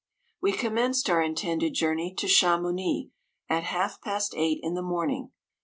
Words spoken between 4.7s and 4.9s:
the